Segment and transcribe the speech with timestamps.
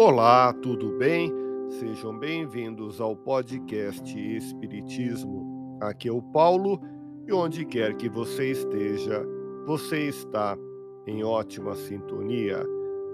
[0.00, 1.34] Olá, tudo bem?
[1.70, 5.76] Sejam bem-vindos ao podcast Espiritismo.
[5.80, 6.80] Aqui é o Paulo
[7.26, 9.26] e onde quer que você esteja,
[9.66, 10.56] você está
[11.04, 12.64] em ótima sintonia.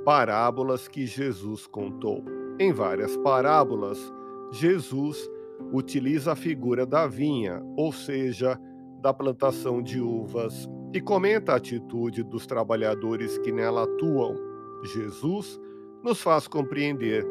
[0.04, 2.22] Parábolas que Jesus contou.
[2.61, 3.98] Em várias parábolas,
[4.53, 5.26] Jesus
[5.72, 8.61] utiliza a figura da vinha, ou seja,
[9.00, 14.35] da plantação de uvas, e comenta a atitude dos trabalhadores que nela atuam.
[14.85, 15.58] Jesus
[16.04, 17.26] nos faz compreender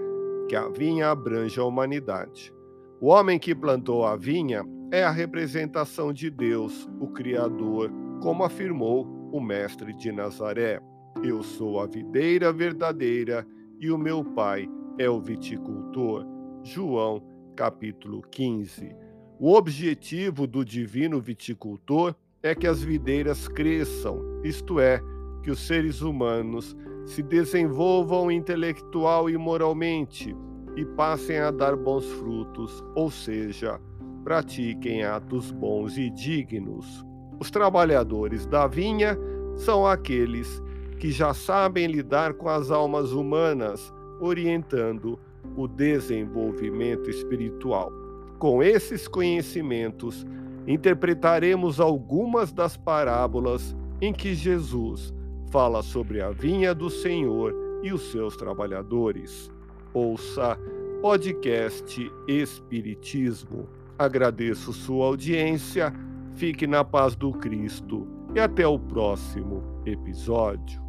[0.50, 2.52] que a vinha abrange a humanidade.
[3.00, 7.91] O homem que plantou a vinha é a representação de Deus, o Criador,
[8.22, 10.81] como afirmou o Mestre de Nazaré.
[11.23, 13.45] Eu sou a videira verdadeira
[13.80, 14.67] e o meu pai
[14.98, 16.26] é o viticultor.
[16.64, 17.23] João,
[17.55, 18.95] capítulo 15.
[19.40, 25.00] O objetivo do divino viticultor é que as videiras cresçam, isto é,
[25.44, 26.75] que os seres humanos
[27.06, 30.36] se desenvolvam intelectual e moralmente
[30.76, 33.80] e passem a dar bons frutos, ou seja,
[34.23, 37.06] pratiquem atos bons e dignos.
[37.40, 39.18] Os trabalhadores da vinha
[39.56, 40.62] são aqueles
[41.00, 45.20] que já sabem lidar com as almas humanas, orientando
[45.56, 47.92] o desenvolvimento espiritual.
[48.40, 50.26] Com esses conhecimentos,
[50.66, 55.14] interpretaremos algumas das parábolas em que Jesus
[55.54, 59.52] fala sobre a vinha do Senhor e os seus trabalhadores.
[59.94, 60.58] Ouça
[61.00, 63.70] podcast Espiritismo.
[63.96, 65.94] Agradeço sua audiência,
[66.34, 70.83] fique na paz do Cristo e até o próximo episódio.